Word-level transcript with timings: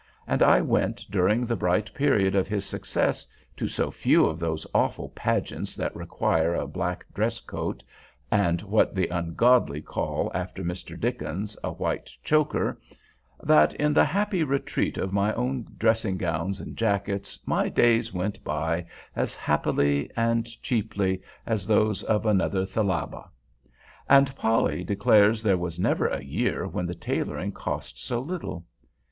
And 0.25 0.41
I 0.41 0.61
went, 0.61 1.05
during 1.11 1.45
the 1.45 1.55
bright 1.55 1.93
period 1.93 2.33
of 2.33 2.47
his 2.47 2.65
success, 2.65 3.27
to 3.55 3.67
so 3.67 3.91
few 3.91 4.25
of 4.25 4.39
those 4.39 4.65
awful 4.73 5.09
pageants 5.09 5.77
which 5.77 5.93
require 5.93 6.55
a 6.55 6.65
black 6.65 7.05
dress 7.13 7.39
coat 7.39 7.83
and 8.31 8.61
what 8.63 8.95
the 8.95 9.09
ungodly 9.09 9.79
call, 9.79 10.31
after 10.33 10.63
Mr. 10.63 10.99
Dickens, 10.99 11.55
a 11.63 11.69
white 11.71 12.09
choker, 12.23 12.81
that 13.43 13.75
in 13.75 13.93
the 13.93 14.03
happy 14.03 14.43
retreat 14.43 14.97
of 14.97 15.13
my 15.13 15.35
own 15.35 15.67
dressing 15.77 16.17
gowns 16.17 16.59
and 16.59 16.75
jackets 16.77 17.39
my 17.45 17.69
days 17.69 18.11
went 18.11 18.43
by 18.43 18.87
as 19.15 19.35
happily 19.35 20.09
and 20.17 20.47
cheaply 20.63 21.21
as 21.45 21.67
those 21.67 22.01
of 22.01 22.25
another 22.25 22.65
Thalaba. 22.65 23.29
And 24.09 24.35
Polly 24.35 24.83
declares 24.83 25.43
there 25.43 25.57
was 25.59 25.79
never 25.79 26.07
a 26.07 26.23
year 26.23 26.67
when 26.67 26.87
the 26.87 26.95
tailoring 26.95 27.51
cost 27.51 28.03
so 28.03 28.19
little. 28.19 28.65